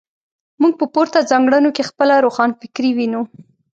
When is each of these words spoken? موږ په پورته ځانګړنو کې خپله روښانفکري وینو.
موږ 0.61 0.73
په 0.79 0.85
پورته 0.93 1.27
ځانګړنو 1.31 1.69
کې 1.75 1.87
خپله 1.89 2.13
روښانفکري 2.25 2.91
وینو. 2.93 3.21